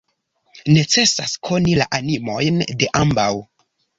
Necesas 0.77 1.35
koni 1.49 1.77
la 1.81 1.87
animojn 1.99 2.57
de 2.81 2.91
ambaŭ. 3.05 3.31